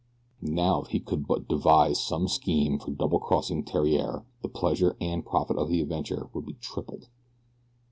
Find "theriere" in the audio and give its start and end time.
3.63-4.25